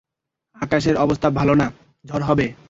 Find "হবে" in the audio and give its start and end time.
2.23-2.53